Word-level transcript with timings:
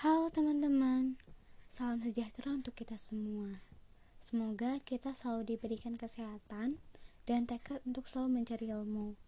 Halo 0.00 0.32
teman-teman, 0.32 1.20
salam 1.68 2.00
sejahtera 2.00 2.56
untuk 2.56 2.72
kita 2.72 2.96
semua. 2.96 3.60
Semoga 4.16 4.80
kita 4.80 5.12
selalu 5.12 5.52
diberikan 5.52 6.00
kesehatan 6.00 6.80
dan 7.28 7.44
tekad 7.44 7.84
untuk 7.84 8.08
selalu 8.08 8.40
mencari 8.40 8.72
ilmu. 8.72 9.20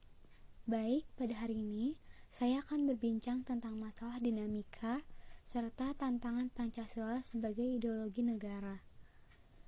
Baik, 0.64 1.04
pada 1.12 1.45
hari 1.45 1.61
ini 1.61 2.00
saya 2.32 2.64
akan 2.64 2.88
berbincang 2.88 3.45
tentang 3.45 3.77
masalah 3.77 4.16
dinamika 4.16 5.04
serta 5.45 5.93
tantangan 5.93 6.48
Pancasila 6.48 7.20
sebagai 7.20 7.68
ideologi 7.68 8.25
negara. 8.25 8.80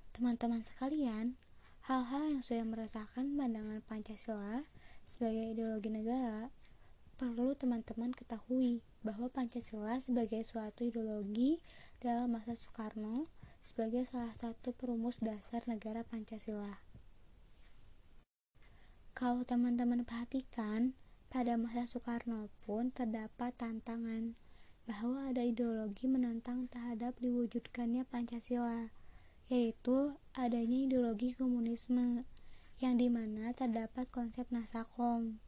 Teman-teman 0.09 0.65
sekalian, 0.65 1.37
hal-hal 1.85 2.33
yang 2.33 2.41
sudah 2.41 2.65
merasakan 2.65 3.37
pandangan 3.37 3.85
Pancasila 3.85 4.65
sebagai 5.05 5.53
ideologi 5.53 5.93
negara 5.93 6.49
perlu 7.15 7.55
teman-teman 7.55 8.11
ketahui 8.11 8.83
bahwa 8.99 9.31
Pancasila 9.31 10.03
sebagai 10.03 10.43
suatu 10.43 10.83
ideologi 10.83 11.63
dalam 12.03 12.35
masa 12.35 12.59
Soekarno 12.59 13.31
sebagai 13.63 14.03
salah 14.03 14.35
satu 14.35 14.75
perumus 14.75 15.23
dasar 15.23 15.63
negara 15.63 16.03
Pancasila. 16.03 16.83
Kalau 19.15 19.47
teman-teman 19.47 20.03
perhatikan, 20.03 20.91
pada 21.31 21.55
masa 21.55 21.87
Soekarno 21.87 22.51
pun 22.67 22.91
terdapat 22.91 23.55
tantangan 23.55 24.35
bahwa 24.83 25.31
ada 25.31 25.47
ideologi 25.47 26.11
menentang 26.11 26.67
terhadap 26.67 27.15
diwujudkannya 27.23 28.03
Pancasila, 28.11 28.91
yaitu 29.47 30.19
adanya 30.35 30.83
ideologi 30.83 31.31
komunisme, 31.31 32.27
yang 32.83 32.99
di 32.99 33.07
mana 33.07 33.55
terdapat 33.55 34.11
konsep 34.11 34.51
Nasakom 34.51 35.44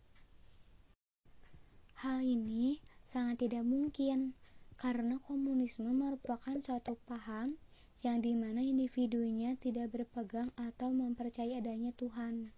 Hal 2.06 2.22
ini 2.22 2.78
sangat 3.02 3.50
tidak 3.50 3.66
mungkin 3.66 4.38
karena 4.78 5.18
komunisme 5.26 5.90
merupakan 5.90 6.54
suatu 6.62 6.94
paham 7.10 7.58
yang 8.06 8.22
di 8.22 8.38
mana 8.38 8.62
individunya 8.62 9.58
tidak 9.58 9.90
berpegang 9.90 10.54
atau 10.54 10.94
mempercayai 10.94 11.58
adanya 11.58 11.90
Tuhan. 11.98 12.54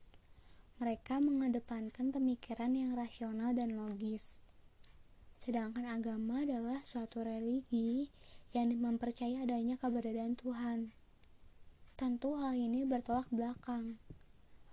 Mereka 0.83 1.23
mengedepankan 1.23 2.11
pemikiran 2.11 2.75
yang 2.75 2.99
rasional 2.99 3.55
dan 3.55 3.79
logis. 3.79 4.43
Sedangkan 5.31 5.87
agama 5.87 6.43
adalah 6.43 6.83
suatu 6.83 7.23
religi 7.23 8.11
yang 8.51 8.75
mempercayai 8.75 9.47
adanya 9.47 9.79
keberadaan 9.79 10.35
Tuhan. 10.35 10.91
Tentu 11.95 12.35
hal 12.35 12.59
ini 12.59 12.83
bertolak 12.83 13.31
belakang. 13.31 14.03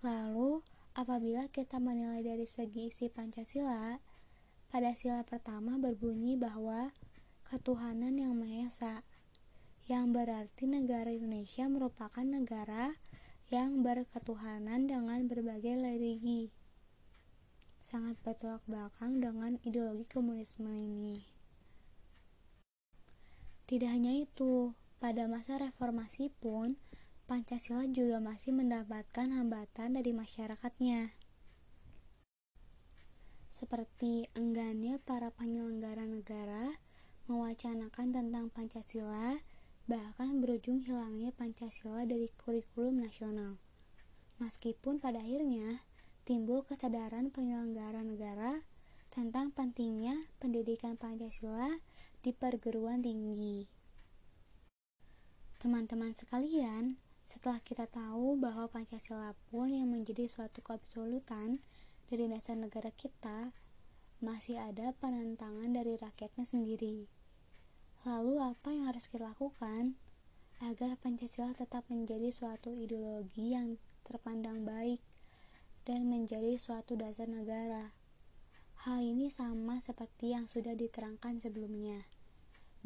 Lalu, 0.03 0.67
apabila 0.99 1.47
kita 1.55 1.79
menilai 1.79 2.27
dari 2.27 2.47
segi 2.51 2.91
isi 2.91 3.07
Pancasila, 3.07 3.99
pada 4.77 4.93
sila 4.93 5.25
pertama 5.25 5.81
berbunyi 5.81 6.37
bahwa 6.37 6.93
ketuhanan 7.49 8.21
yang 8.21 8.37
Maha 8.37 8.69
Esa, 8.69 9.01
yang 9.89 10.13
berarti 10.13 10.69
negara 10.69 11.09
Indonesia 11.09 11.65
merupakan 11.65 12.21
negara 12.21 12.93
yang 13.49 13.81
berketuhanan 13.81 14.85
dengan 14.85 15.25
berbagai 15.33 15.81
religi. 15.81 16.53
Sangat 17.81 18.21
bertolak 18.21 18.61
belakang 18.69 19.17
dengan 19.17 19.57
ideologi 19.65 20.13
komunisme 20.13 20.69
ini. 20.69 21.25
Tidak 23.65 23.89
hanya 23.89 24.13
itu, 24.13 24.77
pada 25.01 25.25
masa 25.25 25.57
reformasi 25.57 26.29
pun 26.37 26.77
Pancasila 27.25 27.89
juga 27.89 28.21
masih 28.21 28.53
mendapatkan 28.53 29.33
hambatan 29.41 29.97
dari 29.97 30.13
masyarakatnya 30.13 31.17
seperti 33.57 34.29
enggannya 34.37 35.01
para 35.01 35.33
penyelenggara 35.33 36.05
negara 36.05 36.77
mewacanakan 37.25 38.12
tentang 38.12 38.53
Pancasila, 38.53 39.41
bahkan 39.89 40.45
berujung 40.45 40.85
hilangnya 40.85 41.33
Pancasila 41.33 42.05
dari 42.05 42.29
kurikulum 42.37 43.01
nasional. 43.01 43.57
Meskipun 44.37 45.01
pada 45.01 45.25
akhirnya 45.25 45.81
timbul 46.28 46.69
kesadaran 46.69 47.33
penyelenggara 47.33 48.05
negara 48.05 48.61
tentang 49.09 49.49
pentingnya 49.56 50.28
pendidikan 50.37 51.00
Pancasila 51.00 51.81
di 52.21 52.37
perguruan 52.37 53.00
tinggi. 53.00 53.65
Teman-teman 55.56 56.12
sekalian, 56.12 57.00
setelah 57.25 57.65
kita 57.65 57.88
tahu 57.88 58.37
bahwa 58.37 58.69
Pancasila 58.69 59.33
pun 59.49 59.73
yang 59.73 59.88
menjadi 59.88 60.28
suatu 60.28 60.61
keabsolutan 60.61 61.65
dari 62.06 62.31
dasar 62.31 62.55
negara 62.55 62.91
kita, 62.94 63.50
masih 64.22 64.56
ada 64.56 64.97
penentangan 64.97 65.71
dari 65.75 65.99
rakyatnya 66.00 66.47
sendiri. 66.47 67.11
Lalu 68.06 68.39
apa 68.39 68.71
yang 68.71 68.89
harus 68.89 69.11
kita 69.11 69.28
lakukan 69.28 69.99
agar 70.62 70.97
Pancasila 70.97 71.53
tetap 71.53 71.84
menjadi 71.93 72.33
suatu 72.33 72.72
ideologi 72.72 73.53
yang 73.53 73.77
terpandang 74.06 74.65
baik 74.65 75.03
dan 75.84 76.09
menjadi 76.09 76.56
suatu 76.56 76.97
dasar 76.97 77.28
negara? 77.28 77.93
Hal 78.87 79.03
ini 79.03 79.28
sama 79.28 79.83
seperti 79.83 80.33
yang 80.33 80.47
sudah 80.47 80.73
diterangkan 80.78 81.43
sebelumnya, 81.43 82.06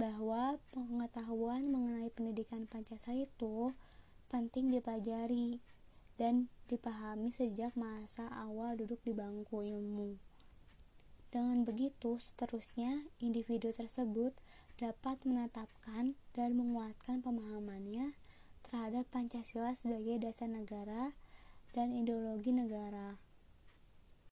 bahwa 0.01 0.57
pengetahuan 0.73 1.69
mengenai 1.69 2.09
pendidikan 2.11 2.65
Pancasila 2.65 3.15
itu 3.15 3.77
penting 4.31 4.71
dipelajari 4.73 5.61
dan 6.21 6.53
dipahami 6.69 7.33
sejak 7.33 7.73
masa 7.81 8.29
awal 8.29 8.77
duduk 8.77 9.01
di 9.01 9.17
bangku 9.17 9.65
ilmu. 9.65 10.21
Dengan 11.33 11.65
begitu, 11.65 12.21
seterusnya 12.21 13.09
individu 13.25 13.73
tersebut 13.73 14.37
dapat 14.77 15.25
menetapkan 15.25 16.13
dan 16.37 16.51
menguatkan 16.61 17.25
pemahamannya 17.25 18.13
terhadap 18.69 19.09
Pancasila 19.09 19.73
sebagai 19.73 20.21
dasar 20.21 20.53
negara 20.53 21.17
dan 21.73 21.97
ideologi 21.97 22.53
negara. 22.53 23.17